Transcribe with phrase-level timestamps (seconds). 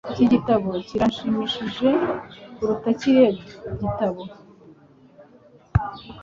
[0.11, 1.89] Iki gitabo kirashimishije
[2.55, 3.31] kuruta kiriya
[3.81, 4.21] gitabo